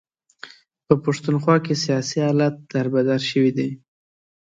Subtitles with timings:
[0.85, 3.69] په پښتونخوا کې سیاسي حالات در بدر شوي دي.